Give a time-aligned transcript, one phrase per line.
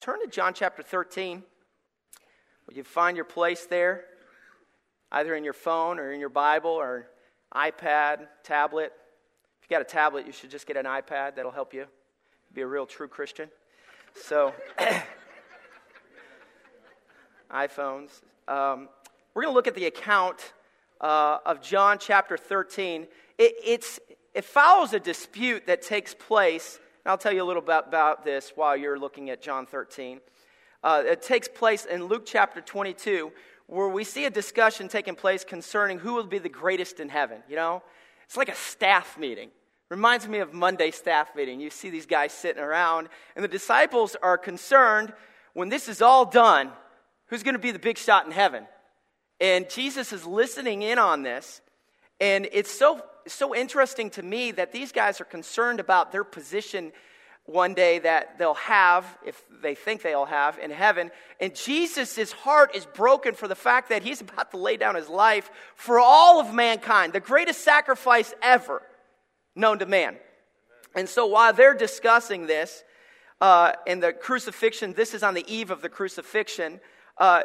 [0.00, 1.42] Turn to John chapter 13.
[2.66, 4.04] Will you find your place there?
[5.12, 7.10] Either in your phone or in your Bible or
[7.54, 8.94] iPad, tablet.
[9.60, 11.36] If you got a tablet, you should just get an iPad.
[11.36, 11.84] That'll help you
[12.54, 13.50] be a real true Christian.
[14.14, 14.54] So,
[17.52, 18.22] iPhones.
[18.48, 18.88] Um,
[19.34, 20.54] we're going to look at the account
[21.02, 23.06] uh, of John chapter 13.
[23.36, 23.84] It,
[24.34, 26.80] it follows a dispute that takes place.
[27.06, 30.20] I'll tell you a little bit about this while you're looking at John 13.
[30.82, 33.32] Uh, it takes place in Luke chapter 22,
[33.66, 37.42] where we see a discussion taking place concerning who will be the greatest in heaven.
[37.48, 37.82] You know,
[38.24, 39.48] it's like a staff meeting.
[39.88, 41.58] Reminds me of Monday staff meeting.
[41.58, 45.12] You see these guys sitting around, and the disciples are concerned
[45.54, 46.70] when this is all done,
[47.26, 48.66] who's going to be the big shot in heaven?
[49.40, 51.62] And Jesus is listening in on this.
[52.20, 56.92] And it's so, so interesting to me that these guys are concerned about their position
[57.44, 61.10] one day that they'll have, if they think they'll have, in heaven.
[61.40, 65.08] And Jesus' heart is broken for the fact that he's about to lay down his
[65.08, 68.82] life for all of mankind, the greatest sacrifice ever
[69.54, 70.16] known to man.
[70.94, 72.84] And so while they're discussing this
[73.40, 76.80] uh, in the crucifixion, this is on the eve of the crucifixion,
[77.18, 77.42] uh,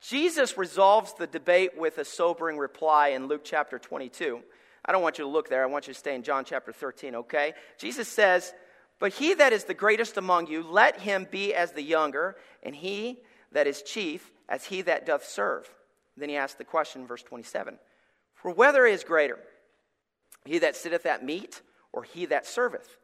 [0.00, 4.40] Jesus resolves the debate with a sobering reply in Luke chapter 22.
[4.84, 5.62] I don't want you to look there.
[5.62, 7.54] I want you to stay in John chapter 13, okay?
[7.78, 8.52] Jesus says,
[8.98, 12.74] But he that is the greatest among you, let him be as the younger, and
[12.74, 13.20] he
[13.52, 15.72] that is chief as he that doth serve.
[16.16, 17.78] Then he asks the question, verse 27
[18.34, 19.38] For whether is greater,
[20.44, 22.98] he that sitteth at meat or he that serveth?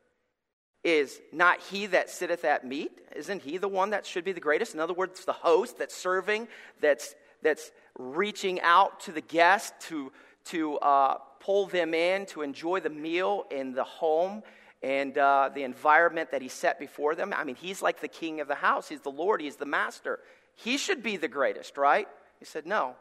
[0.84, 2.92] is not he that sitteth at meat?
[3.14, 4.74] Isn't he the one that should be the greatest?
[4.74, 6.48] In other words, the host that's serving,
[6.80, 10.12] that's, that's reaching out to the guest to,
[10.48, 14.42] to uh, pull them in, to enjoy the meal in the home
[14.82, 17.34] and uh, the environment that he set before them.
[17.36, 20.20] I mean, he's like the king of the house, he's the Lord, he's the master.
[20.54, 22.08] He should be the greatest, right?
[22.38, 22.94] He said, No.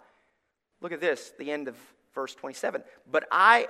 [0.79, 1.75] Look at this, the end of
[2.13, 2.83] verse 27.
[3.11, 3.67] But I,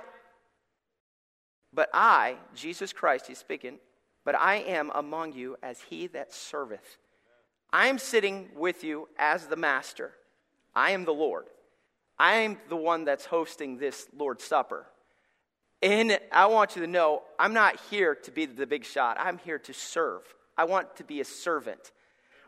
[1.72, 3.78] but I, Jesus Christ, he's speaking,
[4.24, 6.98] but I am among you as he that serveth.
[7.72, 10.12] I am sitting with you as the master.
[10.74, 11.46] I am the Lord.
[12.18, 14.86] I am the one that's hosting this Lord's Supper.
[15.80, 19.16] And I want you to know, I'm not here to be the big shot.
[19.20, 20.22] I'm here to serve.
[20.56, 21.92] I want to be a servant.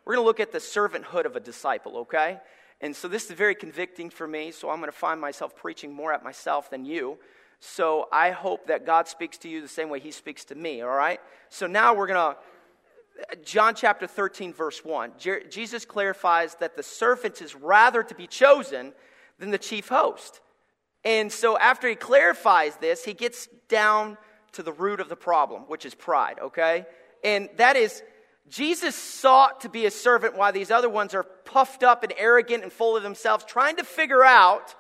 [0.05, 2.41] We're going to look at the servanthood of a disciple, okay?
[2.81, 5.93] And so this is very convicting for me, so I'm going to find myself preaching
[5.93, 7.19] more at myself than you.
[7.61, 10.81] So I hope that God speaks to you the same way He speaks to me,
[10.81, 11.21] all right?
[11.51, 15.13] So now we're going to, John chapter 13, verse 1.
[15.51, 18.93] Jesus clarifies that the servant is rather to be chosen
[19.41, 20.41] than the chief host.
[21.05, 24.19] And so after he clarifies this, he gets down
[24.53, 26.87] to the root of the problem, which is pride, okay?
[27.25, 28.03] And that is,
[28.49, 32.63] Jesus sought to be a servant while these other ones are puffed up and arrogant
[32.63, 34.75] and full of themselves, trying to figure out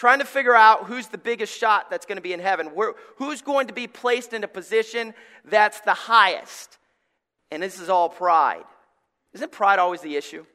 [0.00, 2.94] trying to figure out who's the biggest shot that's going to be in heaven, Where,
[3.16, 5.12] who's going to be placed in a position
[5.44, 6.78] that's the highest.
[7.50, 8.64] And this is all pride.
[9.34, 10.46] Isn't pride always the issue?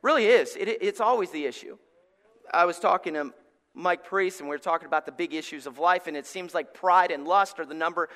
[0.00, 0.56] Really is.
[0.56, 1.76] It, it's always the issue.
[2.52, 3.32] I was talking to
[3.74, 6.52] Mike Priest, and we were talking about the big issues of life, and it seems
[6.54, 8.08] like pride and lust are the number.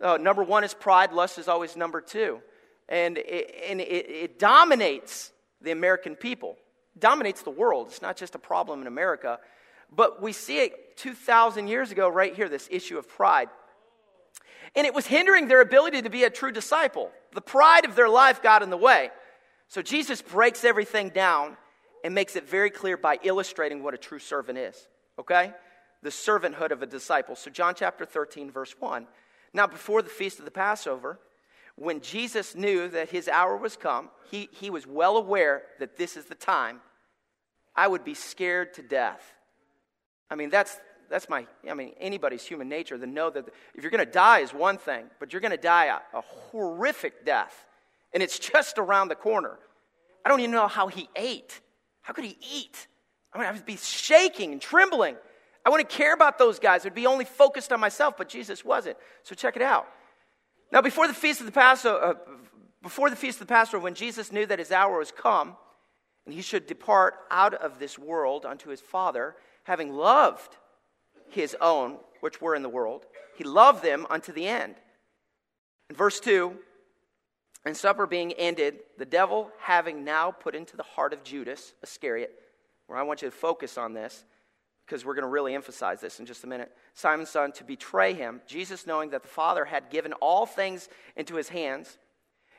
[0.00, 1.12] Uh, number one is pride.
[1.12, 2.40] Lust is always number two,
[2.88, 6.56] and it, and it, it dominates the American people,
[6.98, 7.88] dominates the world.
[7.88, 9.38] It's not just a problem in America.
[9.94, 13.50] But we see it 2,000 years ago, right here, this issue of pride.
[14.74, 17.10] And it was hindering their ability to be a true disciple.
[17.34, 19.10] The pride of their life got in the way.
[19.68, 21.58] So Jesus breaks everything down
[22.04, 24.88] and makes it very clear by illustrating what a true servant is.
[25.18, 25.52] Okay?
[26.02, 27.36] The servanthood of a disciple.
[27.36, 29.06] So, John chapter 13, verse 1.
[29.54, 31.18] Now, before the feast of the Passover,
[31.76, 36.16] when Jesus knew that his hour was come, he, he was well aware that this
[36.16, 36.80] is the time.
[37.76, 39.34] I would be scared to death
[40.32, 40.80] I mean, that's,
[41.10, 44.38] that's my, I mean, anybody's human nature to know that if you're going to die
[44.38, 47.66] is one thing, but you're going to die a, a horrific death.
[48.14, 49.58] And it's just around the corner.
[50.24, 51.60] I don't even know how he ate.
[52.02, 52.86] How could he eat?
[53.32, 55.16] I mean, I would be shaking and trembling.
[55.64, 56.84] I wouldn't care about those guys.
[56.84, 58.96] I'd be only focused on myself, but Jesus wasn't.
[59.22, 59.86] So check it out.
[60.70, 62.14] Now, before the feast of the Passover, uh,
[62.82, 65.56] before the feast of the Passover, when Jesus knew that his hour was come,
[66.26, 70.56] and he should depart out of this world unto his Father, having loved
[71.28, 73.06] his own, which were in the world,
[73.36, 74.74] he loved them unto the end.
[75.88, 76.56] In verse 2,
[77.64, 82.32] and supper being ended, the devil having now put into the heart of Judas Iscariot,
[82.86, 84.24] where I want you to focus on this
[84.84, 86.72] because we're going to really emphasize this in just a minute.
[86.94, 91.36] Simon's son to betray him, Jesus knowing that the Father had given all things into
[91.36, 91.98] his hands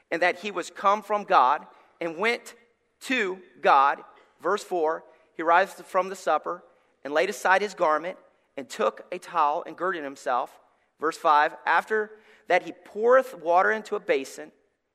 [0.09, 1.65] and that he was come from God
[1.99, 2.55] and went
[3.01, 3.99] to God.
[4.41, 5.03] Verse 4
[5.35, 6.63] He rises from the supper
[7.03, 8.17] and laid aside his garment
[8.55, 10.59] and took a towel and girded himself.
[10.99, 12.11] Verse 5 After
[12.47, 14.51] that, he poureth water into a basin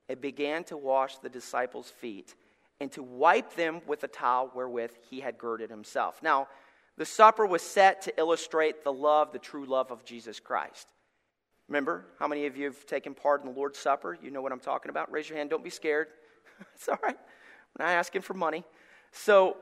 [0.09, 2.35] and began to wash the disciples' feet
[2.81, 6.21] and to wipe them with the towel wherewith he had girded himself.
[6.23, 6.49] Now,
[6.97, 10.89] the supper was set to illustrate the love, the true love of Jesus Christ.
[11.69, 14.19] Remember, how many of you have taken part in the Lord's Supper?
[14.23, 15.13] You know what I'm talking about.
[15.13, 15.51] Raise your hand.
[15.51, 16.09] Don't be scared.
[16.75, 17.17] it's all right.
[17.17, 18.65] I'm not asking for money.
[19.13, 19.57] So,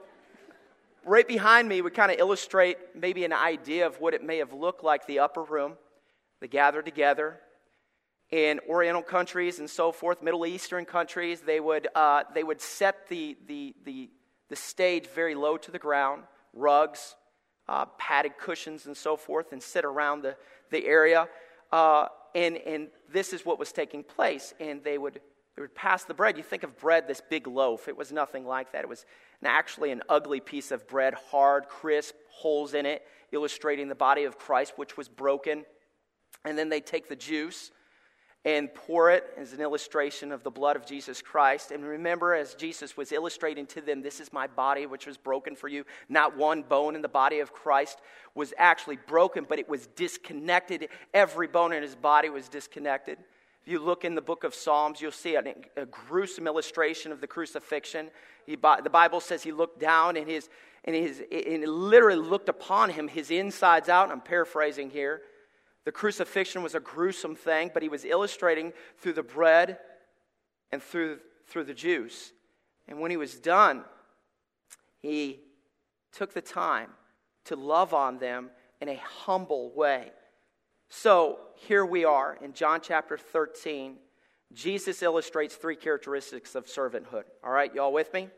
[1.05, 4.53] right behind me would kind of illustrate maybe an idea of what it may have
[4.53, 5.75] looked like the upper room.
[6.41, 7.41] They gathered together.
[8.31, 13.09] In Oriental countries and so forth, Middle Eastern countries, they would, uh, they would set
[13.09, 14.11] the, the, the,
[14.49, 17.15] the stage very low to the ground, rugs,
[17.69, 20.37] uh, padded cushions, and so forth, and sit around the,
[20.71, 21.29] the area.
[21.71, 24.55] Uh, and, and this is what was taking place.
[24.59, 25.21] And they would,
[25.55, 26.37] they would pass the bread.
[26.37, 27.87] You think of bread, this big loaf.
[27.87, 28.83] It was nothing like that.
[28.83, 29.07] It was
[29.41, 34.25] an, actually an ugly piece of bread, hard, crisp, holes in it, illustrating the body
[34.25, 35.65] of Christ, which was broken.
[36.45, 37.71] And then they take the juice
[38.47, 41.73] and pour it as an illustration of the blood of Jesus Christ.
[41.73, 45.57] And remember, as Jesus was illustrating to them, this is my body which was broken
[45.57, 45.85] for you.
[46.09, 47.99] Not one bone in the body of Christ
[48.37, 50.89] was actually broken, but it was disconnected.
[51.13, 53.19] Every bone in his body was disconnected.
[53.65, 55.43] If you look in the book of Psalms, you'll see a,
[55.77, 58.11] a gruesome illustration of the crucifixion.
[58.47, 60.49] He, the Bible says he looked down and, his,
[60.85, 64.13] and, his, and literally looked upon him, his insides out.
[64.13, 65.23] I'm paraphrasing here
[65.87, 69.79] the crucifixion was a gruesome thing, but he was illustrating through the bread
[70.73, 72.33] and through, through the juice.
[72.89, 73.85] And when he was done,
[74.99, 75.39] he
[76.13, 76.91] took the time
[77.45, 78.51] to love on them
[78.81, 80.11] in a humble way.
[80.89, 83.95] So here we are in John chapter 13.
[84.53, 87.25] Jesus illustrates three characteristics of servanthood.
[87.45, 88.29] All right, y'all with me?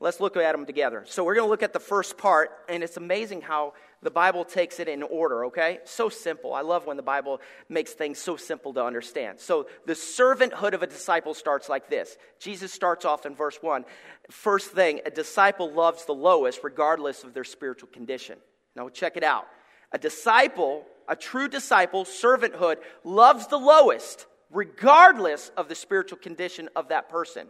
[0.00, 1.04] Let's look at them together.
[1.06, 4.44] So we're going to look at the first part, and it's amazing how the Bible
[4.46, 5.80] takes it in order, okay?
[5.84, 6.54] So simple.
[6.54, 9.40] I love when the Bible makes things so simple to understand.
[9.40, 13.84] So the servanthood of a disciple starts like this Jesus starts off in verse 1.
[14.30, 18.38] First thing, a disciple loves the lowest regardless of their spiritual condition.
[18.74, 19.46] Now, check it out.
[19.92, 26.88] A disciple, a true disciple, servanthood, loves the lowest regardless of the spiritual condition of
[26.88, 27.48] that person.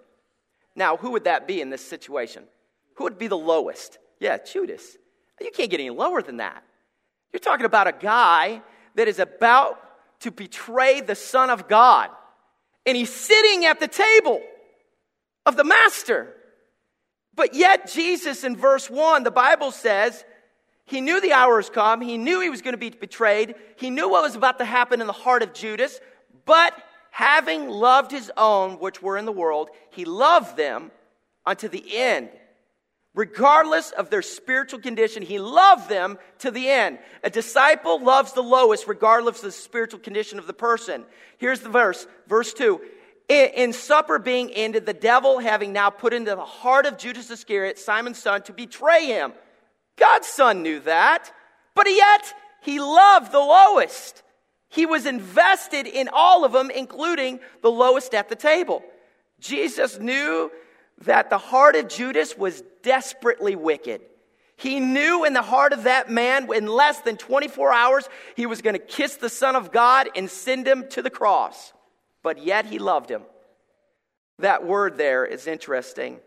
[0.74, 2.44] Now, who would that be in this situation?
[2.94, 3.98] Who would be the lowest?
[4.18, 4.96] Yeah, Judas.
[5.40, 6.62] You can't get any lower than that.
[7.32, 8.62] You're talking about a guy
[8.96, 9.78] that is about
[10.20, 12.10] to betray the Son of God,
[12.84, 14.42] and he's sitting at the table
[15.46, 16.34] of the Master.
[17.34, 20.24] But yet, Jesus in verse 1, the Bible says,
[20.90, 22.00] he knew the hour has come.
[22.00, 23.54] He knew he was going to be betrayed.
[23.76, 26.00] He knew what was about to happen in the heart of Judas.
[26.44, 26.74] But
[27.12, 30.90] having loved his own which were in the world, he loved them
[31.46, 32.30] unto the end.
[33.14, 36.98] Regardless of their spiritual condition, he loved them to the end.
[37.24, 41.04] A disciple loves the lowest, regardless of the spiritual condition of the person.
[41.38, 42.80] Here's the verse, verse 2.
[43.28, 47.78] In, supper being ended, the devil having now put into the heart of Judas Iscariot,
[47.78, 49.32] Simon's son, to betray him.
[49.96, 51.32] God's son knew that,
[51.74, 54.22] but yet he loved the lowest.
[54.68, 58.82] He was invested in all of them, including the lowest at the table.
[59.40, 60.50] Jesus knew
[61.04, 64.02] that the heart of Judas was desperately wicked.
[64.56, 68.60] He knew in the heart of that man, in less than 24 hours, he was
[68.60, 71.72] going to kiss the Son of God and send him to the cross.
[72.22, 73.22] But yet he loved him.
[74.38, 76.20] That word there is interesting.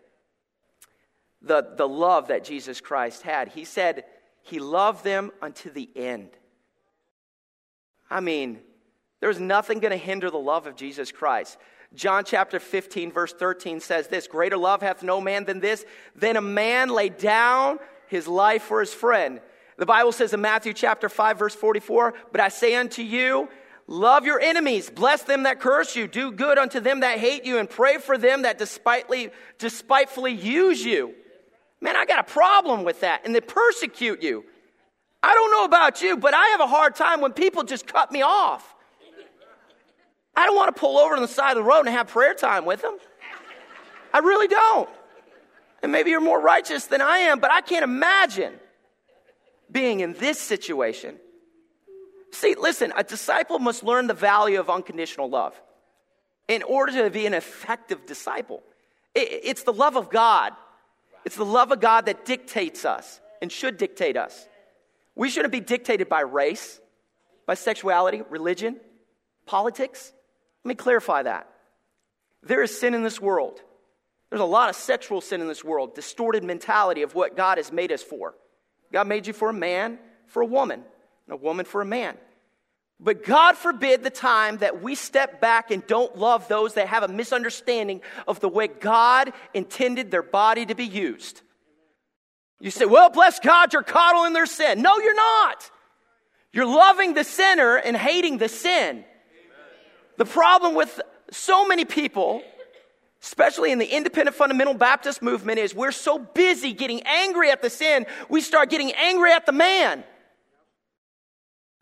[1.42, 3.48] The, the love that Jesus Christ had.
[3.48, 4.04] He said,
[4.42, 6.30] He loved them unto the end.
[8.10, 8.58] I mean,
[9.20, 11.56] there's nothing going to hinder the love of Jesus Christ.
[11.94, 15.84] John chapter 15, verse 13 says this Greater love hath no man than this,
[16.16, 19.40] than a man lay down his life for his friend.
[19.76, 23.48] The Bible says in Matthew chapter 5, verse 44, But I say unto you,
[23.86, 27.58] love your enemies, bless them that curse you, do good unto them that hate you,
[27.58, 31.14] and pray for them that despitefully, despitefully use you.
[31.80, 34.44] Man, I got a problem with that, and they persecute you.
[35.22, 38.12] I don't know about you, but I have a hard time when people just cut
[38.12, 38.73] me off.
[40.36, 42.34] I don't want to pull over on the side of the road and have prayer
[42.34, 42.96] time with them.
[44.12, 44.88] I really don't.
[45.82, 48.54] And maybe you're more righteous than I am, but I can't imagine
[49.70, 51.16] being in this situation.
[52.32, 55.60] See, listen, a disciple must learn the value of unconditional love
[56.48, 58.62] in order to be an effective disciple.
[59.14, 60.52] It's the love of God.
[61.24, 64.48] It's the love of God that dictates us and should dictate us.
[65.14, 66.80] We shouldn't be dictated by race,
[67.46, 68.80] by sexuality, religion,
[69.44, 70.13] politics.
[70.64, 71.48] Let me clarify that.
[72.42, 73.60] There is sin in this world.
[74.30, 77.70] There's a lot of sexual sin in this world, distorted mentality of what God has
[77.70, 78.34] made us for.
[78.92, 80.80] God made you for a man, for a woman,
[81.26, 82.16] and a woman for a man.
[83.00, 87.02] But God forbid the time that we step back and don't love those that have
[87.02, 91.42] a misunderstanding of the way God intended their body to be used.
[92.60, 94.80] You say, well, bless God, you're coddling their sin.
[94.80, 95.70] No, you're not.
[96.52, 99.04] You're loving the sinner and hating the sin.
[100.16, 102.42] The problem with so many people,
[103.22, 107.70] especially in the independent fundamental Baptist movement, is we're so busy getting angry at the
[107.70, 110.04] sin, we start getting angry at the man.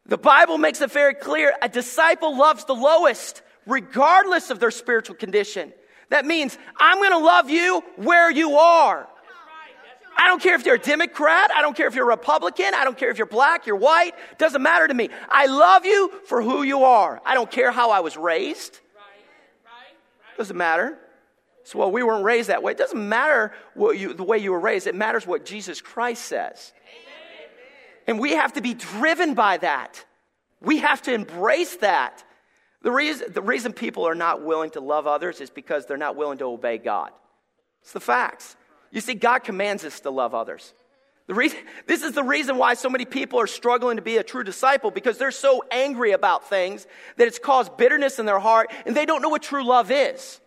[0.06, 5.14] The Bible makes it very clear a disciple loves the lowest, regardless of their spiritual
[5.14, 5.72] condition.
[6.10, 9.08] That means I'm going to love you where you are.
[10.22, 11.50] I don't care if you're a Democrat.
[11.52, 12.74] I don't care if you're a Republican.
[12.74, 14.14] I don't care if you're black, you're white.
[14.38, 15.08] Doesn't matter to me.
[15.28, 17.20] I love you for who you are.
[17.26, 18.78] I don't care how I was raised.
[20.38, 20.96] Doesn't matter.
[21.64, 22.70] So, well, we weren't raised that way.
[22.70, 24.86] It doesn't matter what you, the way you were raised.
[24.86, 26.72] It matters what Jesus Christ says.
[28.06, 30.04] And we have to be driven by that.
[30.60, 32.22] We have to embrace that.
[32.82, 36.14] The reason, the reason people are not willing to love others is because they're not
[36.14, 37.10] willing to obey God.
[37.82, 38.56] It's the facts.
[38.92, 40.74] You see, God commands us to love others.
[41.26, 44.22] The reason, this is the reason why so many people are struggling to be a
[44.22, 48.70] true disciple because they're so angry about things that it's caused bitterness in their heart
[48.84, 50.40] and they don't know what true love is.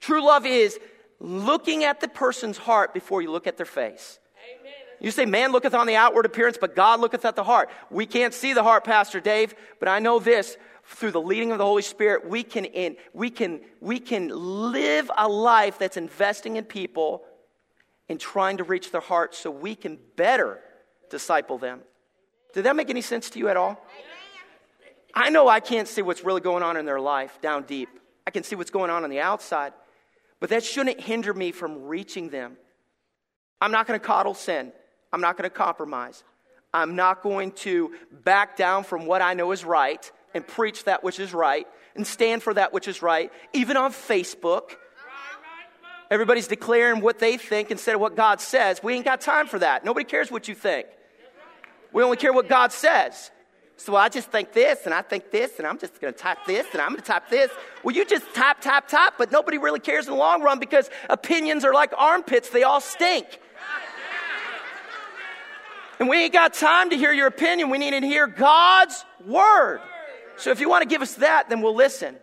[0.00, 0.78] True love is
[1.18, 4.18] looking at the person's heart before you look at their face.
[5.00, 7.70] You say, man looketh on the outward appearance, but God looketh at the heart.
[7.90, 11.58] We can't see the heart, Pastor Dave, but I know this through the leading of
[11.58, 16.56] the Holy Spirit, we can, in, we can, we can live a life that's investing
[16.56, 17.22] in people
[18.08, 20.60] and trying to reach their hearts so we can better
[21.10, 21.80] disciple them.
[22.52, 23.82] Did that make any sense to you at all?
[25.14, 27.88] I know I can't see what's really going on in their life down deep.
[28.26, 29.72] I can see what's going on on the outside,
[30.40, 32.56] but that shouldn't hinder me from reaching them.
[33.60, 34.72] I'm not going to coddle sin.
[35.12, 36.24] I'm not going to compromise.
[36.72, 41.02] I'm not going to back down from what I know is right and preach that
[41.02, 44.72] which is right and stand for that which is right, even on Facebook.
[46.10, 48.82] Everybody's declaring what they think instead of what God says.
[48.82, 49.84] We ain't got time for that.
[49.84, 50.86] Nobody cares what you think.
[51.92, 53.30] We only care what God says.
[53.76, 56.38] So I just think this and I think this and I'm just going to type
[56.46, 57.50] this and I'm going to type this.
[57.82, 60.90] Well, you just type, type, type, but nobody really cares in the long run because
[61.10, 63.40] opinions are like armpits, they all stink.
[65.98, 67.70] And we ain't got time to hear your opinion.
[67.70, 69.80] We need to hear God's word.
[70.36, 72.16] So if you want to give us that, then we'll listen.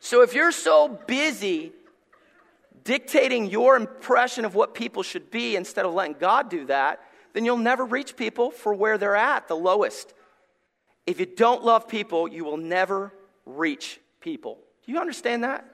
[0.00, 1.72] So if you're so busy
[2.84, 7.00] dictating your impression of what people should be instead of letting God do that,
[7.32, 10.14] then you'll never reach people for where they're at, the lowest.
[11.06, 13.12] If you don't love people, you will never
[13.44, 14.58] reach people.
[14.84, 15.68] Do you understand that?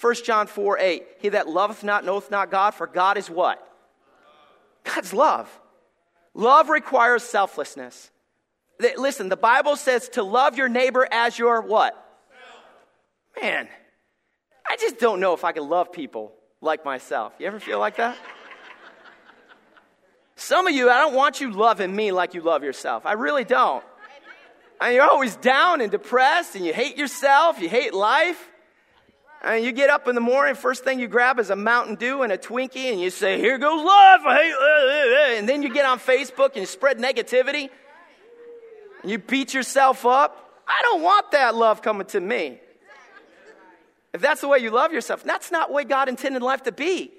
[0.00, 1.06] 1 John 4 8.
[1.20, 3.66] He that loveth not knoweth not God, for God is what?
[4.84, 5.48] God's love.
[6.34, 8.10] Love requires selflessness.
[8.78, 12.00] Listen, the Bible says to love your neighbor as your what?
[13.40, 13.68] Man,
[14.68, 17.32] I just don't know if I can love people like myself.
[17.38, 18.16] You ever feel like that?
[20.36, 23.06] Some of you, I don't want you loving me like you love yourself.
[23.06, 23.84] I really don't.
[24.80, 28.50] And you're always down and depressed and you hate yourself, you hate life.
[29.42, 32.22] And you get up in the morning, first thing you grab is a Mountain Dew
[32.22, 34.20] and a Twinkie, and you say, Here goes love.
[34.24, 37.68] I hate and then you get on Facebook and you spread negativity.
[39.04, 40.62] You beat yourself up.
[40.66, 42.58] I don't want that love coming to me.
[44.12, 46.72] If that's the way you love yourself, that's not the way God intended life to
[46.72, 47.10] be.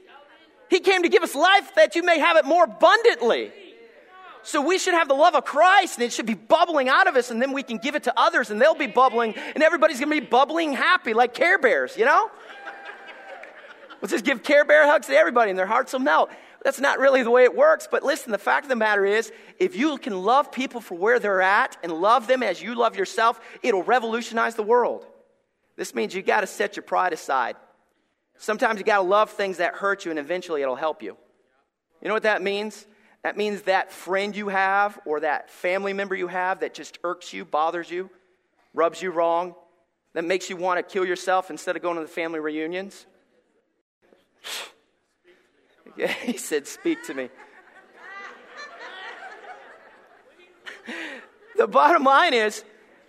[0.69, 3.51] He came to give us life that you may have it more abundantly.
[4.43, 7.15] So we should have the love of Christ and it should be bubbling out of
[7.15, 9.99] us and then we can give it to others and they'll be bubbling and everybody's
[9.99, 12.29] to be bubbling happy like Care Bears, you know?
[14.01, 16.29] Let's just give Care Bear hugs to everybody and their hearts will melt.
[16.65, 19.31] That's not really the way it works, but listen, the fact of the matter is,
[19.59, 22.97] if you can love people for where they're at and love them as you love
[22.97, 25.05] yourself, it'll revolutionize the world.
[25.75, 27.55] This means you got to set your pride aside.
[28.39, 31.15] Sometimes you got to love things that hurt you and eventually it'll help you.
[32.01, 32.87] You know what that means?
[33.21, 37.31] That means that friend you have or that family member you have that just irks
[37.31, 38.09] you, bothers you,
[38.73, 39.53] rubs you wrong,
[40.13, 43.05] that makes you want to kill yourself instead of going to the family reunions.
[45.95, 47.29] Yeah, he said, Speak to me.
[51.57, 52.63] the bottom line is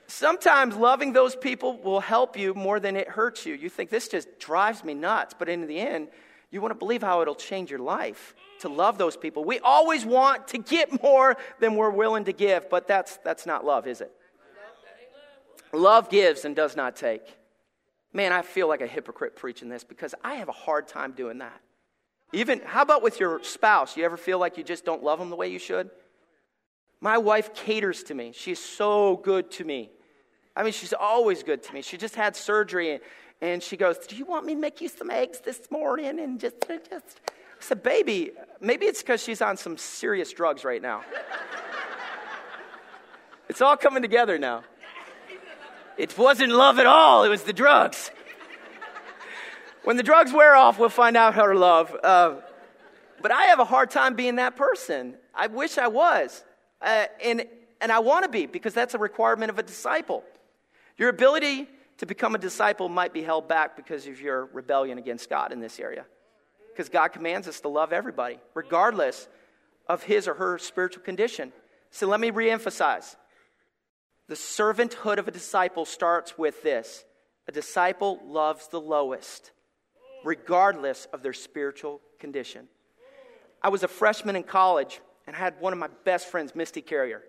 [0.06, 3.54] sometimes loving those people will help you more than it hurts you.
[3.54, 6.08] You think this just drives me nuts, but in the end,
[6.50, 9.44] you want to believe how it'll change your life to love those people.
[9.44, 13.64] We always want to get more than we're willing to give, but that's, that's not
[13.64, 14.12] love, is it?
[15.72, 17.22] Love gives and does not take.
[18.12, 21.38] Man, I feel like a hypocrite preaching this because I have a hard time doing
[21.38, 21.60] that.
[22.32, 23.96] Even, how about with your spouse?
[23.96, 25.90] You ever feel like you just don't love them the way you should?
[27.00, 28.32] My wife caters to me.
[28.34, 29.90] She's so good to me.
[30.56, 31.82] I mean, she's always good to me.
[31.82, 33.00] She just had surgery and,
[33.40, 36.18] and she goes, Do you want me to make you some eggs this morning?
[36.18, 37.20] And just, just.
[37.24, 41.04] I said, Baby, maybe it's because she's on some serious drugs right now.
[43.48, 44.64] it's all coming together now.
[45.98, 48.10] It wasn't love at all, it was the drugs.
[49.86, 51.94] When the drugs wear off, we'll find out her love.
[52.02, 52.34] Uh,
[53.22, 55.14] but I have a hard time being that person.
[55.32, 56.42] I wish I was.
[56.82, 57.46] Uh, and,
[57.80, 60.24] and I want to be because that's a requirement of a disciple.
[60.98, 65.30] Your ability to become a disciple might be held back because of your rebellion against
[65.30, 66.04] God in this area.
[66.72, 69.28] Because God commands us to love everybody, regardless
[69.88, 71.52] of his or her spiritual condition.
[71.92, 73.14] So let me reemphasize
[74.26, 77.04] the servanthood of a disciple starts with this
[77.48, 79.52] a disciple loves the lowest,
[80.26, 82.66] regardless of their spiritual condition.
[83.62, 86.82] I was a freshman in college and I had one of my best friends, Misty
[86.82, 87.22] Carrier.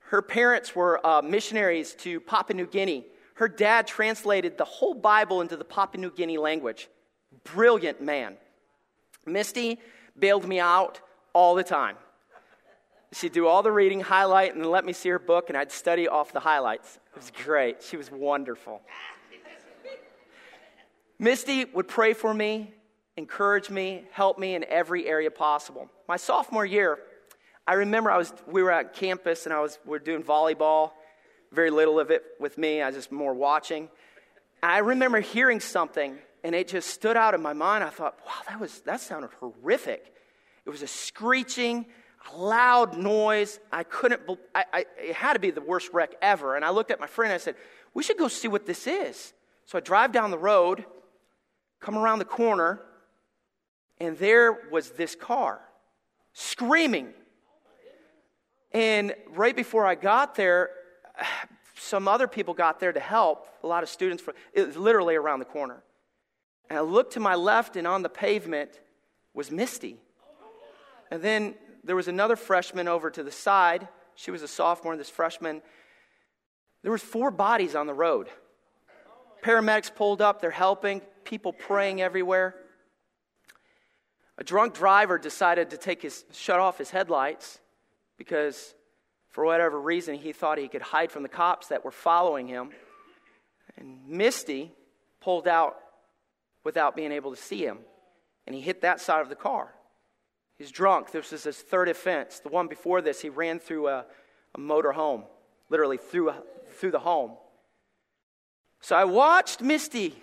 [0.00, 3.06] Her parents were uh, missionaries to Papua New Guinea.
[3.34, 6.88] Her dad translated the whole Bible into the Papua New Guinea language.
[7.44, 8.36] Brilliant man.
[9.26, 9.78] Misty
[10.18, 11.00] bailed me out
[11.32, 11.96] all the time.
[13.12, 16.08] She'd do all the reading, highlight, and let me see her book, and I'd study
[16.08, 16.98] off the highlights.
[17.14, 17.80] It was great.
[17.80, 18.82] She was wonderful.
[21.18, 22.72] Misty would pray for me,
[23.16, 25.88] encourage me, help me in every area possible.
[26.08, 26.98] My sophomore year,
[27.66, 30.92] I remember I was, we were at campus and I was, we were doing volleyball.
[31.52, 32.82] Very little of it with me.
[32.82, 33.88] I was just more watching.
[34.62, 37.84] I remember hearing something and it just stood out in my mind.
[37.84, 40.12] I thought, wow, that was, that sounded horrific.
[40.66, 41.86] It was a screeching,
[42.36, 43.60] loud noise.
[43.72, 44.22] I couldn't,
[44.54, 46.56] I, I, it had to be the worst wreck ever.
[46.56, 47.54] And I looked at my friend and I said,
[47.94, 49.32] We should go see what this is.
[49.66, 50.84] So I drive down the road,
[51.84, 52.80] come around the corner,
[53.98, 55.60] and there was this car
[56.32, 57.12] screaming.
[58.72, 60.70] And right before I got there,
[61.76, 63.46] some other people got there to help.
[63.62, 65.82] A lot of students, from, it was literally around the corner.
[66.70, 68.80] And I looked to my left, and on the pavement
[69.34, 69.98] was Misty.
[71.10, 73.88] And then there was another freshman over to the side.
[74.14, 75.60] She was a sophomore, this freshman.
[76.82, 78.28] There was four bodies on the road.
[79.44, 82.54] Paramedics pulled up, they're helping, people praying everywhere.
[84.38, 87.60] A drunk driver decided to take his shut off his headlights
[88.16, 88.74] because
[89.28, 92.70] for whatever reason he thought he could hide from the cops that were following him.
[93.76, 94.72] And Misty
[95.20, 95.76] pulled out
[96.64, 97.78] without being able to see him.
[98.46, 99.74] And he hit that side of the car.
[100.56, 101.10] He's drunk.
[101.10, 102.38] This is his third offense.
[102.38, 104.06] The one before this, he ran through a,
[104.54, 105.24] a motor home,
[105.68, 106.32] literally through,
[106.78, 107.32] through the home.
[108.84, 110.14] So I watched Misty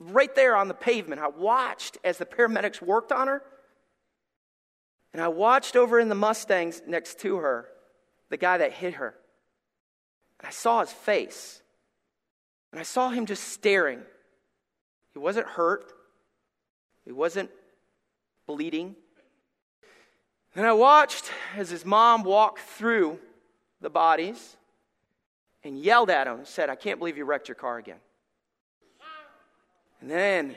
[0.00, 1.20] right there on the pavement.
[1.20, 3.42] I watched as the paramedics worked on her.
[5.12, 7.68] And I watched over in the Mustangs next to her,
[8.30, 9.14] the guy that hit her.
[10.40, 11.60] And I saw his face.
[12.72, 14.00] And I saw him just staring.
[15.12, 15.92] He wasn't hurt,
[17.04, 17.50] he wasn't
[18.46, 18.96] bleeding.
[20.54, 23.18] And I watched as his mom walked through
[23.82, 24.56] the bodies
[25.64, 27.98] and yelled at him, and said, I can't believe you wrecked your car again.
[30.00, 30.54] And then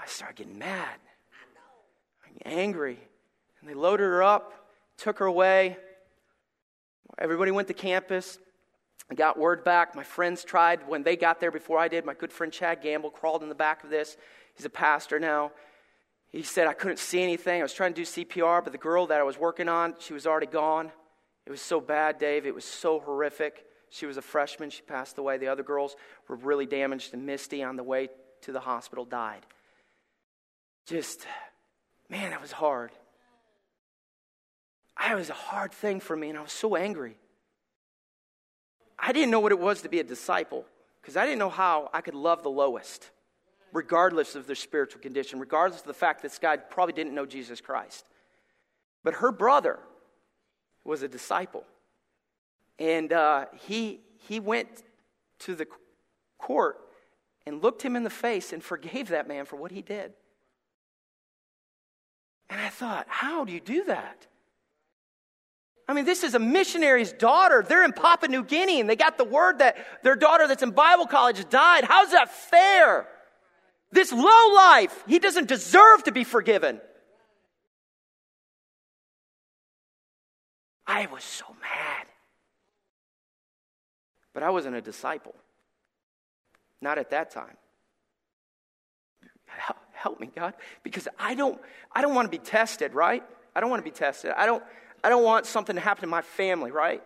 [0.00, 0.98] I started getting mad,
[2.44, 2.98] angry.
[3.60, 4.52] And they loaded her up,
[4.96, 5.76] took her away.
[7.18, 8.38] Everybody went to campus.
[9.10, 9.96] I got word back.
[9.96, 12.04] My friends tried when they got there before I did.
[12.04, 14.16] My good friend Chad Gamble crawled in the back of this.
[14.54, 15.50] He's a pastor now.
[16.28, 17.60] He said, I couldn't see anything.
[17.60, 20.12] I was trying to do CPR, but the girl that I was working on, she
[20.12, 20.92] was already gone.
[21.46, 22.44] It was so bad, Dave.
[22.44, 23.64] It was so horrific.
[23.90, 24.70] She was a freshman.
[24.70, 25.38] She passed away.
[25.38, 25.96] The other girls
[26.28, 28.08] were really damaged, and Misty, on the way
[28.42, 29.46] to the hospital, died.
[30.86, 31.26] Just,
[32.08, 32.92] man, that was hard.
[35.10, 37.16] It was a hard thing for me, and I was so angry.
[38.98, 40.64] I didn't know what it was to be a disciple
[41.00, 43.10] because I didn't know how I could love the lowest,
[43.72, 47.26] regardless of their spiritual condition, regardless of the fact that this guy probably didn't know
[47.26, 48.06] Jesus Christ.
[49.04, 49.78] But her brother
[50.84, 51.64] was a disciple.
[52.78, 54.68] And uh, he, he went
[55.40, 55.66] to the
[56.38, 56.78] court
[57.46, 60.12] and looked him in the face and forgave that man for what he did.
[62.50, 64.26] And I thought, how do you do that?
[65.88, 67.64] I mean, this is a missionary's daughter.
[67.66, 70.70] They're in Papua New Guinea and they got the word that their daughter that's in
[70.70, 71.84] Bible college died.
[71.84, 73.08] How's that fair?
[73.90, 76.80] This low life, he doesn't deserve to be forgiven.
[80.86, 82.07] I was so mad.
[84.38, 85.34] But I wasn't a disciple.
[86.80, 87.56] Not at that time.
[89.92, 93.24] help me, God, because I don't, I don't want to be tested, right?
[93.56, 94.30] I don't want to be tested.
[94.36, 94.62] I don't,
[95.02, 97.02] I don't want something to happen to my family, right?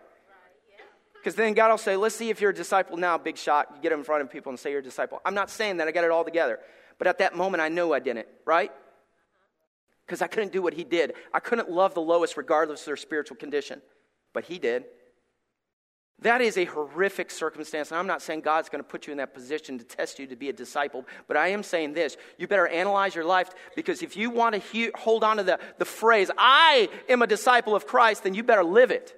[1.15, 3.71] Because then God will say, let's see if you're a disciple now, big shot.
[3.75, 5.19] You get in front of people and say you're a disciple.
[5.25, 5.87] I'm not saying that.
[5.87, 6.59] I got it all together.
[6.99, 8.71] But at that moment, I know I didn't, right?
[10.05, 11.13] Because I couldn't do what he did.
[11.33, 13.81] I couldn't love the lowest regardless of their spiritual condition.
[14.33, 14.83] But he did.
[16.23, 17.91] That is a horrific circumstance.
[17.91, 20.27] And I'm not saying God's going to put you in that position to test you
[20.27, 22.15] to be a disciple, but I am saying this.
[22.37, 25.59] You better analyze your life because if you want to he- hold on to the,
[25.79, 29.13] the phrase, I am a disciple of Christ, then you better live it.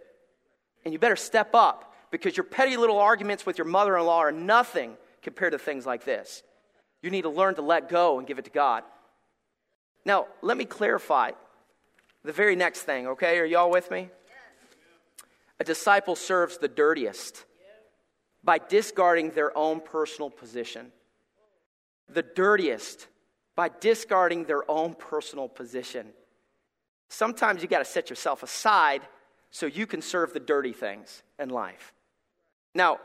[0.83, 4.19] And you better step up because your petty little arguments with your mother in law
[4.19, 6.41] are nothing compared to things like this.
[7.03, 8.83] You need to learn to let go and give it to God.
[10.05, 11.31] Now, let me clarify
[12.23, 13.37] the very next thing, okay?
[13.37, 14.09] Are y'all with me?
[15.59, 17.45] A disciple serves the dirtiest
[18.43, 20.91] by discarding their own personal position.
[22.09, 23.07] The dirtiest
[23.55, 26.07] by discarding their own personal position.
[27.09, 29.01] Sometimes you got to set yourself aside
[29.49, 31.93] so you can serve the dirty things in life.
[32.73, 32.99] Now,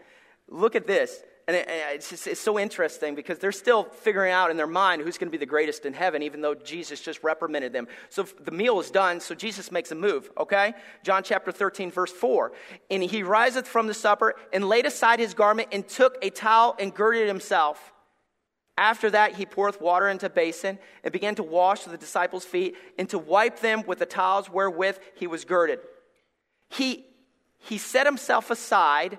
[0.48, 1.56] look at this and
[1.94, 5.28] it's, just, it's so interesting because they're still figuring out in their mind who's going
[5.28, 7.86] to be the greatest in heaven, even though Jesus just reprimanded them.
[8.08, 10.74] So the meal is done, so Jesus makes a move, okay?
[11.04, 12.50] John chapter 13, verse 4.
[12.90, 16.74] And he riseth from the supper and laid aside his garment and took a towel
[16.80, 17.92] and girded himself.
[18.76, 22.74] After that, he poureth water into a basin and began to wash the disciples' feet
[22.98, 25.78] and to wipe them with the towels wherewith he was girded.
[26.70, 27.06] He,
[27.58, 29.18] he set himself aside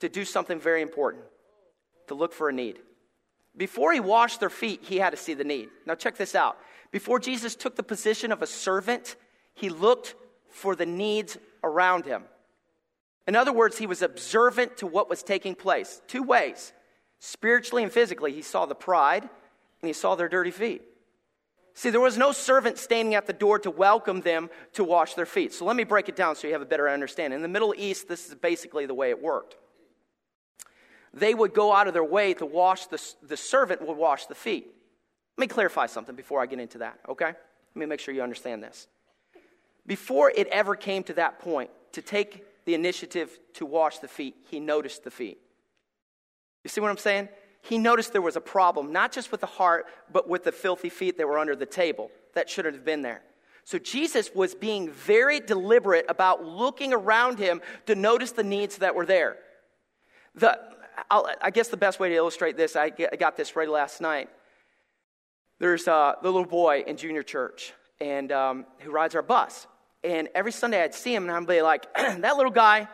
[0.00, 1.22] to do something very important
[2.08, 2.78] to look for a need.
[3.56, 5.68] Before he washed their feet, he had to see the need.
[5.86, 6.58] Now, check this out.
[6.90, 9.16] Before Jesus took the position of a servant,
[9.54, 10.14] he looked
[10.50, 12.24] for the needs around him.
[13.26, 16.02] In other words, he was observant to what was taking place.
[16.08, 16.72] Two ways
[17.20, 18.32] spiritually and physically.
[18.32, 20.82] He saw the pride and he saw their dirty feet.
[21.72, 25.26] See, there was no servant standing at the door to welcome them to wash their
[25.26, 25.52] feet.
[25.52, 27.38] So let me break it down so you have a better understanding.
[27.38, 29.56] In the Middle East, this is basically the way it worked
[31.14, 34.34] they would go out of their way to wash the, the servant would wash the
[34.34, 34.66] feet.
[35.36, 37.26] Let me clarify something before I get into that, okay?
[37.26, 37.36] Let
[37.76, 38.86] me make sure you understand this.
[39.86, 44.34] Before it ever came to that point, to take the initiative to wash the feet,
[44.50, 45.38] he noticed the feet.
[46.64, 47.28] You see what I'm saying?
[47.62, 50.88] He noticed there was a problem, not just with the heart, but with the filthy
[50.88, 52.10] feet that were under the table.
[52.34, 53.22] That shouldn't have been there.
[53.64, 58.94] So Jesus was being very deliberate about looking around him to notice the needs that
[58.94, 59.36] were there.
[60.34, 60.58] The,
[61.10, 64.28] I'll, i guess the best way to illustrate this, I, got this right last night.
[65.60, 69.66] There's uh, the little boy in junior church and um, who rides our bus.
[70.02, 72.88] And every Sunday I'd see him and I'd be like, that little guy,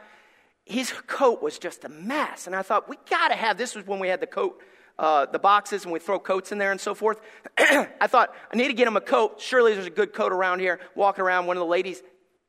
[0.67, 2.47] his coat was just a mess.
[2.47, 4.61] And I thought, we got to have this was when we had the coat,
[4.99, 7.21] uh, the boxes, and we throw coats in there and so forth.
[7.59, 9.41] I thought, I need to get him a coat.
[9.41, 10.81] Surely there's a good coat around here.
[10.95, 12.03] Walking around, one of the ladies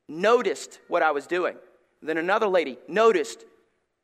[0.07, 1.55] noticed what I was doing.
[2.01, 3.45] Then another lady noticed,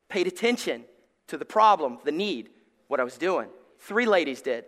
[0.10, 0.86] paid attention
[1.28, 2.50] to the problem, the need,
[2.88, 3.50] what I was doing.
[3.80, 4.66] Three ladies did.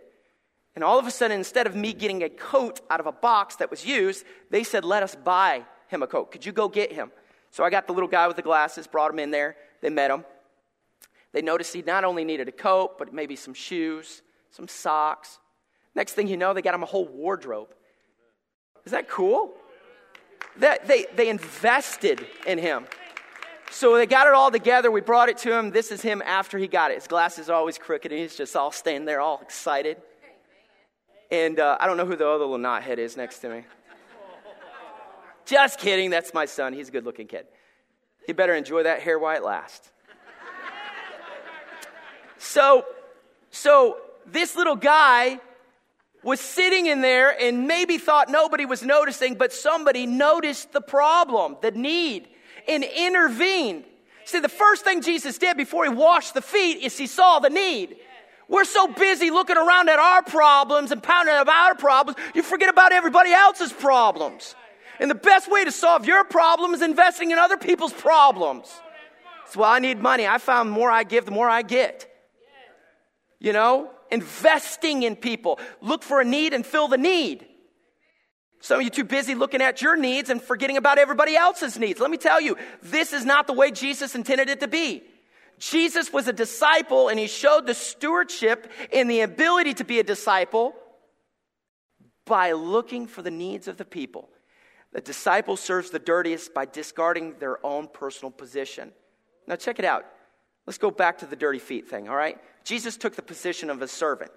[0.74, 3.56] And all of a sudden, instead of me getting a coat out of a box
[3.56, 6.30] that was used, they said, Let us buy him a coat.
[6.30, 7.10] Could you go get him?
[7.50, 9.56] So I got the little guy with the glasses, brought him in there.
[9.80, 10.24] They met him.
[11.32, 15.38] They noticed he not only needed a coat, but maybe some shoes, some socks.
[15.94, 17.74] Next thing you know, they got him a whole wardrobe.
[18.84, 19.52] Is that cool?
[20.56, 22.86] That, they, they invested in him.
[23.72, 24.90] So they got it all together.
[24.90, 25.70] We brought it to him.
[25.70, 26.94] This is him after he got it.
[26.94, 29.96] His glasses are always crooked, and he's just all standing there, all excited.
[31.30, 33.64] And uh, I don't know who the other little knothead is next to me.
[35.46, 36.10] Just kidding.
[36.10, 36.72] That's my son.
[36.72, 37.46] He's a good looking kid.
[38.26, 39.90] He better enjoy that hair while it lasts.
[42.38, 42.84] So,
[43.50, 45.38] so this little guy
[46.24, 51.56] was sitting in there and maybe thought nobody was noticing, but somebody noticed the problem,
[51.62, 52.28] the need
[52.68, 53.84] and intervened.
[54.24, 57.50] See, the first thing Jesus did before he washed the feet is he saw the
[57.50, 57.96] need.
[58.48, 62.68] We're so busy looking around at our problems and pounding about our problems, you forget
[62.68, 64.54] about everybody else's problems.
[64.98, 68.66] And the best way to solve your problem is investing in other people's problems.
[69.50, 70.26] So, well, I need money.
[70.26, 72.06] I found the more I give, the more I get.
[73.38, 75.58] You know, investing in people.
[75.80, 77.46] Look for a need and fill the need.
[78.60, 81.98] Some of you too busy looking at your needs and forgetting about everybody else's needs.
[81.98, 85.02] Let me tell you, this is not the way Jesus intended it to be.
[85.58, 90.04] Jesus was a disciple and he showed the stewardship and the ability to be a
[90.04, 90.74] disciple
[92.26, 94.28] by looking for the needs of the people.
[94.92, 98.92] The disciple serves the dirtiest by discarding their own personal position.
[99.46, 100.04] Now, check it out.
[100.66, 102.38] Let's go back to the dirty feet thing, all right?
[102.64, 104.30] Jesus took the position of a servant.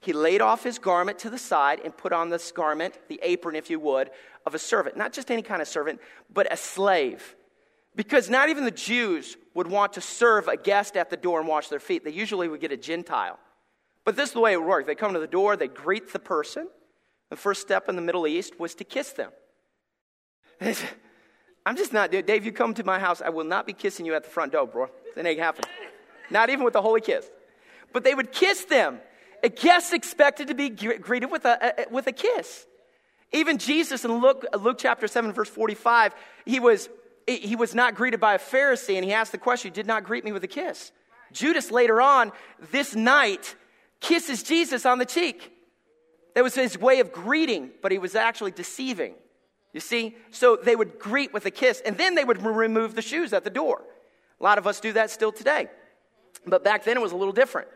[0.00, 3.54] He laid off his garment to the side and put on this garment, the apron,
[3.54, 4.10] if you would,
[4.46, 4.96] of a servant.
[4.96, 6.00] Not just any kind of servant,
[6.32, 7.36] but a slave.
[7.94, 11.48] Because not even the Jews would want to serve a guest at the door and
[11.48, 12.04] wash their feet.
[12.04, 13.38] They usually would get a Gentile.
[14.04, 14.86] But this is the way it worked.
[14.86, 16.68] They come to the door, they greet the person.
[17.28, 19.30] The first step in the Middle East was to kiss them.
[21.66, 24.14] I'm just not, Dave, you come to my house, I will not be kissing you
[24.14, 24.88] at the front door, bro.
[25.14, 25.64] That ain't happen.
[26.30, 27.28] Not even with the holy kiss.
[27.92, 29.00] But they would kiss them.
[29.42, 32.66] A guest expected to be greeted with a, a with a kiss.
[33.32, 36.88] Even Jesus in Luke, Luke chapter 7, verse 45, he was,
[37.26, 40.24] he was not greeted by a Pharisee, and he asked the question, did not greet
[40.24, 40.90] me with a kiss.
[41.32, 42.32] Judas later on,
[42.72, 43.54] this night,
[44.00, 45.52] kisses Jesus on the cheek.
[46.34, 49.14] That was his way of greeting, but he was actually deceiving.
[49.72, 50.16] You see?
[50.32, 53.44] So they would greet with a kiss, and then they would remove the shoes at
[53.44, 53.82] the door.
[54.40, 55.68] A lot of us do that still today.
[56.46, 57.68] But back then it was a little different.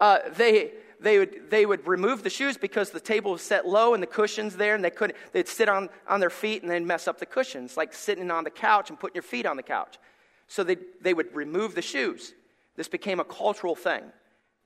[0.00, 3.94] Uh, they, they, would, they would remove the shoes because the table was set low
[3.94, 6.86] and the cushions there, and they couldn't, they'd sit on, on their feet and then
[6.86, 9.62] mess up the cushions, like sitting on the couch and putting your feet on the
[9.62, 9.98] couch.
[10.48, 12.32] So they, they would remove the shoes.
[12.76, 14.02] This became a cultural thing.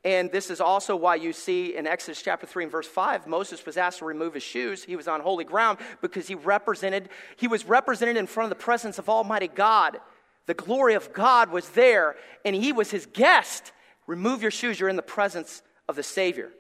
[0.05, 3.67] And this is also why you see in Exodus chapter 3 and verse 5, Moses
[3.67, 4.85] was asked to remove his shoes.
[4.85, 8.63] He was on holy ground because he represented, he was represented in front of the
[8.63, 9.99] presence of Almighty God.
[10.47, 13.73] The glory of God was there, and he was his guest.
[14.07, 16.51] Remove your shoes, you're in the presence of the Savior.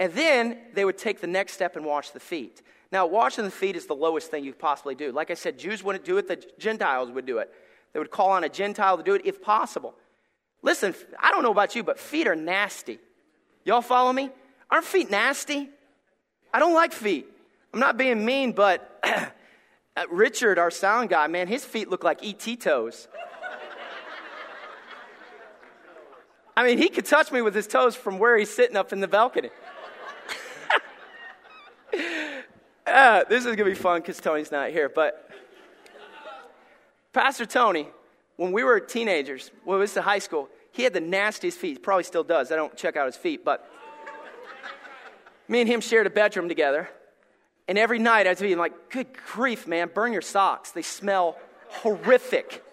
[0.00, 2.62] And then they would take the next step and wash the feet.
[2.90, 5.12] Now, washing the feet is the lowest thing you could possibly do.
[5.12, 7.52] Like I said, Jews wouldn't do it, the Gentiles would do it.
[7.92, 9.94] They would call on a Gentile to do it if possible.
[10.62, 12.98] Listen, I don't know about you, but feet are nasty.
[13.64, 14.30] Y'all follow me?
[14.70, 15.68] Aren't feet nasty?
[16.52, 17.26] I don't like feet.
[17.72, 19.04] I'm not being mean, but
[20.10, 23.08] Richard, our sound guy, man, his feet look like ET toes.
[26.58, 28.98] I mean, he could touch me with his toes from where he's sitting up in
[28.98, 29.50] the balcony.
[32.84, 34.88] uh, this is going to be fun because Tony's not here.
[34.88, 35.30] But
[37.12, 37.86] Pastor Tony,
[38.34, 41.74] when we were teenagers, when we was to high school, he had the nastiest feet.
[41.74, 42.50] He probably still does.
[42.50, 43.64] I don't check out his feet, but
[45.46, 46.88] me and him shared a bedroom together.
[47.68, 50.72] And every night I'd be like, good grief, man, burn your socks.
[50.72, 52.64] They smell horrific.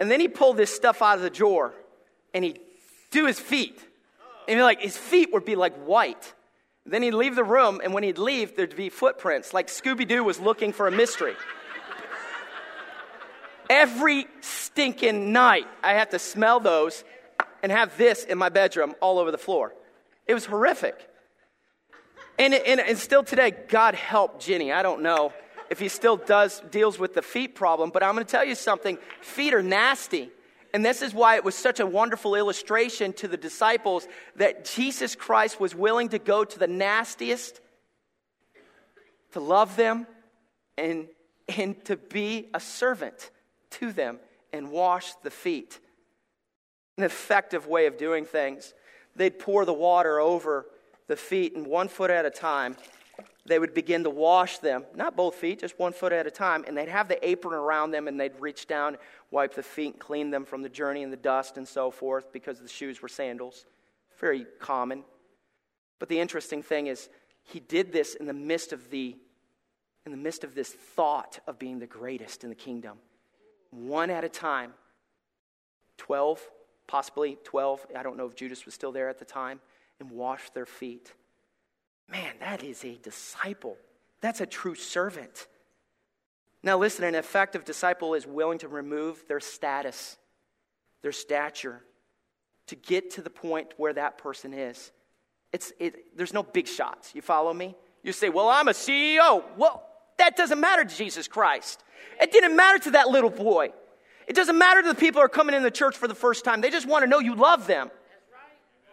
[0.00, 1.74] And then he pulled this stuff out of the drawer
[2.32, 2.58] and he'd
[3.12, 3.78] do his feet.
[4.48, 6.34] And be like, his feet would be like white.
[6.84, 10.24] Then he'd leave the room, and when he'd leave, there'd be footprints, like Scooby Doo
[10.24, 11.36] was looking for a mystery.
[13.70, 17.04] Every stinking night, I have to smell those
[17.62, 19.72] and have this in my bedroom all over the floor.
[20.26, 21.08] It was horrific.
[22.38, 24.72] And, and, and still today, God help Jenny.
[24.72, 25.32] I don't know
[25.70, 28.56] if he still does deals with the feet problem, but I'm going to tell you
[28.56, 28.98] something.
[29.20, 30.30] Feet are nasty.
[30.74, 35.14] And this is why it was such a wonderful illustration to the disciples that Jesus
[35.14, 37.60] Christ was willing to go to the nastiest
[39.32, 40.06] to love them
[40.78, 41.08] and,
[41.56, 43.30] and to be a servant
[43.70, 44.18] to them
[44.52, 45.78] and wash the feet.
[46.96, 48.74] An effective way of doing things.
[49.16, 50.66] They'd pour the water over
[51.08, 52.76] the feet, and one foot at a time,
[53.44, 54.84] they would begin to wash them.
[54.94, 56.64] Not both feet, just one foot at a time.
[56.66, 58.96] And they'd have the apron around them, and they'd reach down,
[59.30, 62.32] wipe the feet, and clean them from the journey and the dust and so forth
[62.32, 63.66] because the shoes were sandals.
[64.20, 65.04] Very common.
[65.98, 67.08] But the interesting thing is,
[67.44, 69.16] he did this in the midst of the
[70.04, 72.98] in the midst of this thought of being the greatest in the kingdom
[73.72, 74.74] one at a time.
[75.96, 76.40] 12,
[76.86, 79.60] possibly 12, I don't know if Judas was still there at the time,
[79.98, 81.12] and wash their feet.
[82.08, 83.76] Man, that is a disciple.
[84.20, 85.46] That's a true servant.
[86.62, 90.16] Now, listen an effective disciple is willing to remove their status,
[91.02, 91.82] their stature,
[92.68, 94.92] to get to the point where that person is.
[95.52, 97.14] It's, it, there's no big shots.
[97.14, 97.74] You follow me?
[98.02, 99.42] You say, Well, I'm a CEO.
[99.56, 99.84] Well,
[100.18, 101.82] that doesn't matter to Jesus Christ.
[102.20, 103.72] It didn't matter to that little boy.
[104.26, 106.44] It doesn't matter to the people who are coming in the church for the first
[106.44, 106.60] time.
[106.60, 107.90] They just want to know you love them.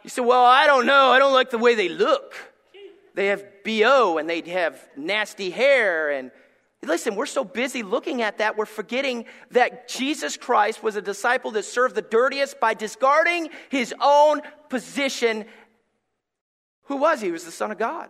[0.04, 1.12] You say, Well, I don't know.
[1.12, 2.34] I don't like the way they look.
[3.20, 6.10] They have BO and they have nasty hair.
[6.10, 6.32] And
[6.82, 11.52] listen, we're so busy looking at that, we're forgetting that Jesus Christ was a disciple
[11.52, 15.44] that served the dirtiest by discarding his own position.
[16.84, 17.28] Who was he?
[17.28, 18.10] He was the Son of God.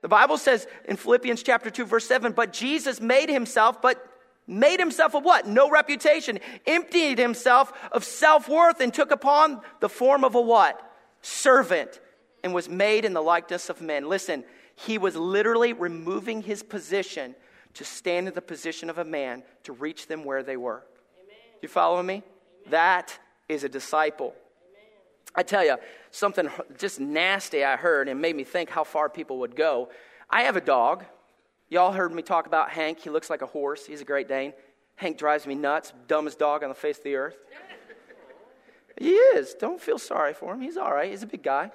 [0.00, 4.00] The Bible says in Philippians chapter 2 verse 7, but Jesus made himself, but
[4.46, 5.48] made himself of what?
[5.48, 6.38] No reputation.
[6.68, 10.80] Emptied himself of self-worth and took upon the form of a what?
[11.20, 11.98] Servant
[12.42, 14.08] and was made in the likeness of men.
[14.08, 14.44] Listen,
[14.76, 17.34] he was literally removing his position
[17.74, 20.84] to stand in the position of a man to reach them where they were.
[21.22, 21.36] Amen.
[21.62, 22.14] You follow me?
[22.14, 22.24] Amen.
[22.70, 24.34] That is a disciple.
[24.68, 24.88] Amen.
[25.34, 25.76] I tell you,
[26.10, 26.48] something
[26.78, 29.90] just nasty I heard and made me think how far people would go.
[30.28, 31.04] I have a dog.
[31.68, 33.00] Y'all heard me talk about Hank.
[33.00, 33.86] He looks like a horse.
[33.86, 34.52] He's a Great Dane.
[34.96, 35.92] Hank drives me nuts.
[36.08, 37.36] Dumbest dog on the face of the earth.
[38.98, 39.54] he is.
[39.54, 40.60] Don't feel sorry for him.
[40.60, 41.10] He's all right.
[41.10, 41.70] He's a big guy.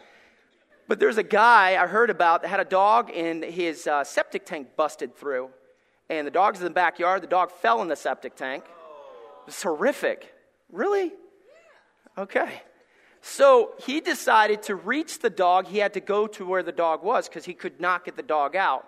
[0.87, 4.45] But there's a guy I heard about that had a dog and his uh, septic
[4.45, 5.49] tank busted through.
[6.09, 7.23] And the dog's in the backyard.
[7.23, 8.63] The dog fell in the septic tank.
[8.65, 10.31] It was horrific.
[10.71, 11.11] Really?
[12.17, 12.61] Okay.
[13.21, 15.67] So he decided to reach the dog.
[15.67, 18.23] He had to go to where the dog was because he could not get the
[18.23, 18.85] dog out.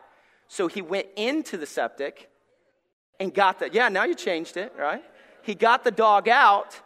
[0.47, 2.29] So he went into the septic
[3.19, 5.03] and got the, yeah, now you changed it, right?
[5.41, 6.79] He got the dog out.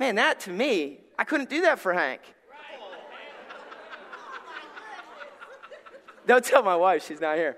[0.00, 2.22] Man, that to me, I couldn't do that for Hank.
[6.26, 7.56] Don't tell my wife, she's not here.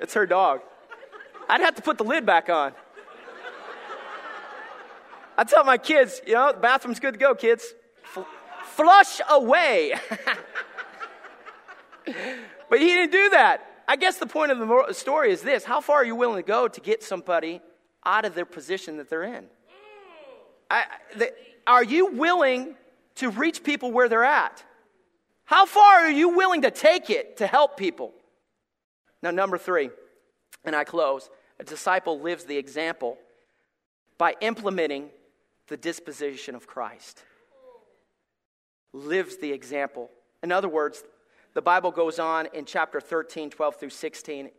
[0.00, 0.60] It's her dog.
[1.48, 2.72] I'd have to put the lid back on.
[5.36, 7.64] I tell my kids, you know, the bathroom's good to go, kids.
[8.16, 8.26] F-
[8.64, 9.94] flush away.
[12.68, 13.64] but he didn't do that.
[13.86, 16.46] I guess the point of the story is this how far are you willing to
[16.46, 17.62] go to get somebody
[18.04, 19.46] out of their position that they're in?
[20.70, 20.84] I,
[21.16, 21.32] the,
[21.66, 22.74] are you willing
[23.16, 24.62] to reach people where they're at?
[25.48, 28.12] How far are you willing to take it to help people?
[29.22, 29.88] Now, number three,
[30.62, 33.16] and I close a disciple lives the example
[34.18, 35.08] by implementing
[35.68, 37.24] the disposition of Christ.
[38.92, 40.10] Lives the example.
[40.42, 41.02] In other words,
[41.54, 44.50] the Bible goes on in chapter 13, 12 through 16,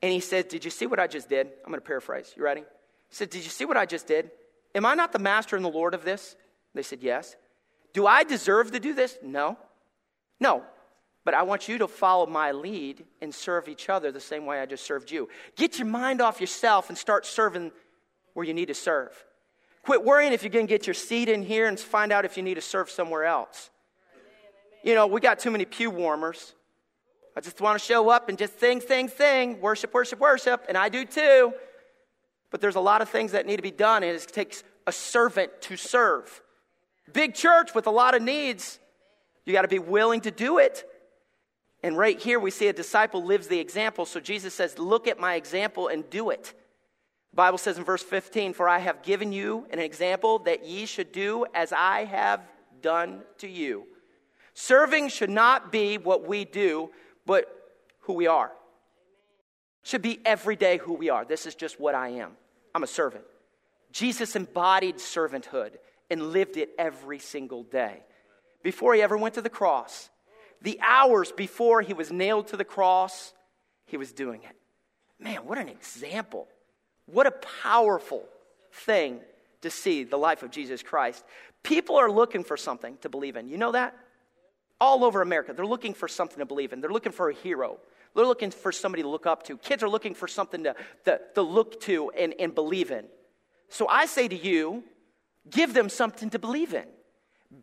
[0.00, 1.48] and he says, Did you see what I just did?
[1.64, 2.32] I'm going to paraphrase.
[2.36, 2.60] You ready?
[2.60, 4.30] He said, Did you see what I just did?
[4.76, 6.36] Am I not the master and the Lord of this?
[6.72, 7.34] They said, Yes.
[7.92, 9.18] Do I deserve to do this?
[9.24, 9.58] No.
[10.40, 10.62] No,
[11.24, 14.60] but I want you to follow my lead and serve each other the same way
[14.60, 15.28] I just served you.
[15.56, 17.72] Get your mind off yourself and start serving
[18.34, 19.12] where you need to serve.
[19.82, 22.36] Quit worrying if you're going to get your seat in here and find out if
[22.36, 23.70] you need to serve somewhere else.
[24.82, 26.54] You know, we got too many pew warmers.
[27.36, 30.76] I just want to show up and just sing, sing, sing, worship, worship, worship, and
[30.76, 31.52] I do too.
[32.50, 34.92] But there's a lot of things that need to be done, and it takes a
[34.92, 36.42] servant to serve.
[37.12, 38.78] Big church with a lot of needs
[39.48, 40.84] you got to be willing to do it.
[41.82, 44.04] And right here, we see a disciple lives the example.
[44.04, 46.54] So Jesus says, Look at my example and do it.
[47.30, 50.86] The Bible says in verse 15, For I have given you an example that ye
[50.86, 52.42] should do as I have
[52.82, 53.86] done to you.
[54.54, 56.90] Serving should not be what we do,
[57.24, 57.46] but
[58.00, 58.50] who we are.
[59.84, 61.24] Should be every day who we are.
[61.24, 62.32] This is just what I am.
[62.74, 63.24] I'm a servant.
[63.92, 65.76] Jesus embodied servanthood
[66.10, 68.02] and lived it every single day
[68.68, 70.10] before he ever went to the cross.
[70.60, 73.32] The hours before he was nailed to the cross,
[73.86, 74.54] he was doing it.
[75.18, 76.46] Man, what an example.
[77.06, 77.30] What a
[77.62, 78.26] powerful
[78.70, 79.20] thing
[79.62, 81.24] to see the life of Jesus Christ.
[81.62, 83.48] People are looking for something to believe in.
[83.48, 83.96] You know that?
[84.78, 86.82] All over America, they're looking for something to believe in.
[86.82, 87.78] They're looking for a hero.
[88.14, 89.56] They're looking for somebody to look up to.
[89.56, 90.74] Kids are looking for something to,
[91.06, 93.06] to, to look to and, and believe in.
[93.70, 94.84] So I say to you,
[95.48, 96.84] give them something to believe in.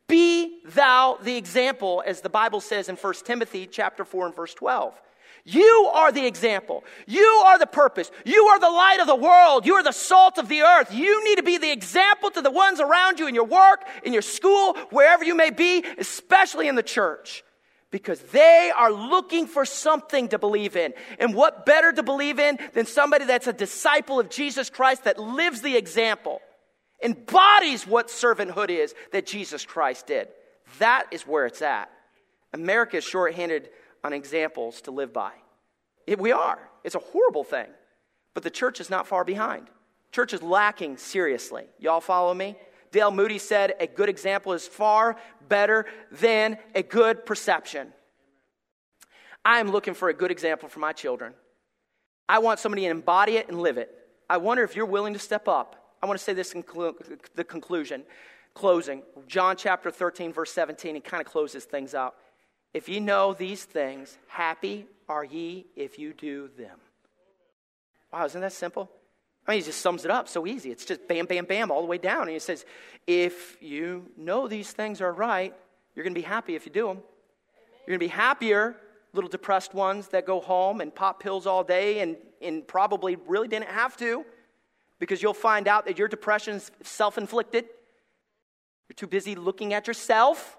[0.08, 4.54] Be thou the example, as the Bible says in 1 Timothy chapter 4 and verse
[4.54, 5.00] 12.
[5.48, 6.84] You are the example.
[7.06, 8.10] You are the purpose.
[8.26, 9.68] You are the light of the world.
[9.68, 10.92] You are the salt of the earth.
[10.92, 14.12] You need to be the example to the ones around you in your work, in
[14.12, 17.44] your school, wherever you may be, especially in the church.
[17.92, 20.96] Because they are looking for something to believe in.
[21.20, 25.20] And what better to believe in than somebody that's a disciple of Jesus Christ that
[25.20, 26.42] lives the example?
[27.06, 30.28] Embodies what servanthood is that Jesus Christ did.
[30.80, 31.92] That is where it's at.
[32.52, 33.70] America is shorthanded
[34.04, 35.32] on examples to live by.
[36.08, 36.58] It, we are.
[36.84, 37.68] It's a horrible thing.
[38.34, 39.68] But the church is not far behind.
[40.12, 41.66] Church is lacking seriously.
[41.78, 42.56] Y'all follow me?
[42.92, 43.12] D.L.
[43.12, 45.16] Moody said, A good example is far
[45.48, 47.94] better than a good perception.
[49.44, 51.34] I am looking for a good example for my children.
[52.28, 53.94] I want somebody to embody it and live it.
[54.28, 56.64] I wonder if you're willing to step up I want to say this in
[57.36, 58.04] the conclusion,
[58.54, 59.04] closing.
[59.28, 62.16] John chapter 13, verse 17, he kind of closes things out.
[62.74, 66.78] If ye know these things, happy are ye if you do them.
[68.12, 68.90] Wow, isn't that simple?
[69.48, 70.72] I mean, he just sums it up so easy.
[70.72, 72.24] It's just bam, bam, bam, all the way down.
[72.24, 72.66] And he says,
[73.06, 75.54] if you know these things are right,
[75.96, 76.98] you're going to be happy if you do them.
[77.86, 78.76] You're going to be happier,
[79.14, 83.48] little depressed ones that go home and pop pills all day and, and probably really
[83.48, 84.26] didn't have to
[85.00, 87.66] because you'll find out that your depression is self inflicted.
[88.88, 90.58] You're too busy looking at yourself.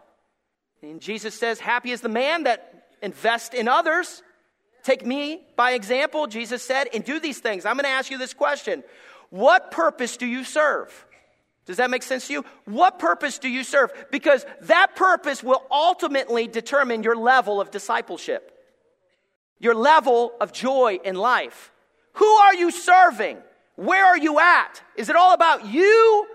[0.83, 4.23] And Jesus says, Happy is the man that invests in others.
[4.83, 7.67] Take me by example, Jesus said, and do these things.
[7.67, 8.85] I'm going to ask you this question
[9.31, 11.07] What purpose do you serve?
[11.65, 12.45] Does that make sense to you?
[12.65, 13.91] What purpose do you serve?
[14.13, 18.53] Because that purpose will ultimately determine your level of discipleship,
[19.59, 21.73] your level of joy in life.
[22.15, 23.39] Who are you serving?
[23.77, 24.83] Where are you at?
[24.97, 26.27] Is it all about you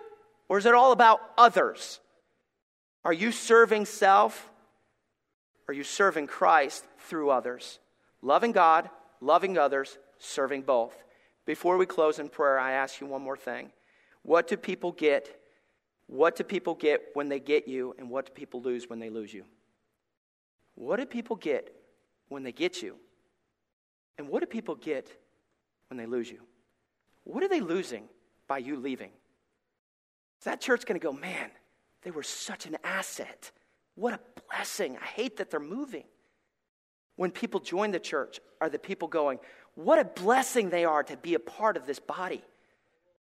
[0.48, 2.00] or is it all about others?
[3.04, 4.50] Are you serving self?
[5.68, 7.80] Are you serving Christ through others?
[8.22, 8.89] Loving God,
[9.20, 10.96] loving others, serving both.
[11.46, 13.72] Before we close in prayer, I ask you one more thing.
[14.22, 15.39] What do people get?
[16.08, 19.10] What do people get when they get you, and what do people lose when they
[19.10, 19.46] lose you?
[20.76, 21.74] What do people get
[22.28, 22.98] when they get you?
[24.18, 25.10] And what do people get
[25.89, 26.42] when they lose you?
[27.24, 28.05] What are they losing
[28.47, 29.11] by you leaving?
[30.39, 31.49] Is that church going to go, man,
[32.03, 33.51] they were such an asset?
[33.95, 34.19] What a
[34.49, 34.97] blessing.
[34.97, 36.05] I hate that they're moving.
[37.15, 39.39] When people join the church, are the people going,
[39.76, 42.43] what a blessing they are to be a part of this body?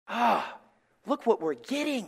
[0.07, 0.61] Ah, oh,
[1.05, 2.07] Look what we're getting.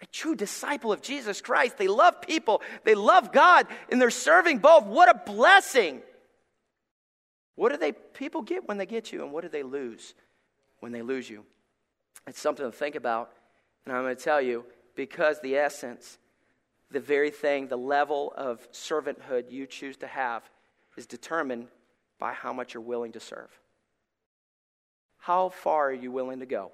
[0.00, 1.78] A true disciple of Jesus Christ.
[1.78, 4.84] They love people, they love God, and they're serving both.
[4.84, 6.02] What a blessing.
[7.54, 10.14] What do they people get when they get you, and what do they lose
[10.84, 11.46] when they lose you?
[12.26, 13.30] It's something to think about.
[13.86, 16.18] And I'm going to tell you, because the essence,
[16.90, 20.42] the very thing, the level of servanthood you choose to have
[20.98, 21.68] is determined
[22.18, 23.48] by how much you're willing to serve.
[25.16, 26.70] How far are you willing to go?